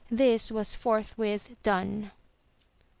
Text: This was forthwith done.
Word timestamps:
This 0.09 0.51
was 0.51 0.73
forthwith 0.73 1.61
done. 1.61 2.09